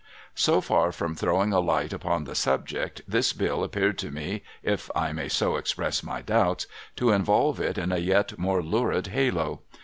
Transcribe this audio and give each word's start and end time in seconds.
So 0.33 0.61
far 0.61 0.91
from 0.91 1.13
throwing 1.13 1.53
a 1.53 1.59
light 1.59 1.93
upon 1.93 2.23
the 2.23 2.33
subject, 2.33 3.01
this 3.07 3.33
bill 3.33 3.63
appeared 3.63 3.99
to 3.99 4.09
me, 4.09 4.41
if 4.63 4.89
I 4.95 5.11
may 5.11 5.29
so 5.29 5.57
express 5.57 6.01
my 6.01 6.23
doubts, 6.23 6.65
to 6.95 7.11
involve 7.11 7.59
it 7.59 7.77
in 7.77 7.91
a 7.91 7.99
yet 7.99 8.39
more 8.39 8.63
lurid 8.63 9.05
halo. 9.09 9.61